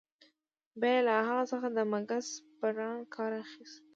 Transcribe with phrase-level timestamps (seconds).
[0.81, 2.27] بیا يې له هغه څخه د مګس
[2.59, 3.77] پران کار اخیست.